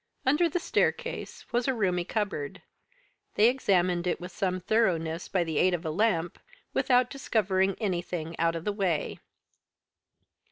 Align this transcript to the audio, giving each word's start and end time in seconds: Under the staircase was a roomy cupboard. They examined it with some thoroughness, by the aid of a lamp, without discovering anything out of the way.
Under 0.25 0.49
the 0.49 0.59
staircase 0.59 1.45
was 1.53 1.67
a 1.67 1.75
roomy 1.75 2.05
cupboard. 2.05 2.63
They 3.35 3.49
examined 3.49 4.07
it 4.07 4.19
with 4.19 4.31
some 4.31 4.59
thoroughness, 4.59 5.27
by 5.27 5.43
the 5.43 5.59
aid 5.59 5.75
of 5.75 5.85
a 5.85 5.91
lamp, 5.91 6.39
without 6.73 7.11
discovering 7.11 7.75
anything 7.75 8.35
out 8.39 8.55
of 8.55 8.63
the 8.65 8.73
way. 8.73 9.19